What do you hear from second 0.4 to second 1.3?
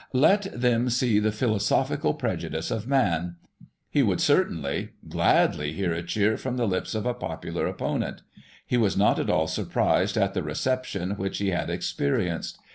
them see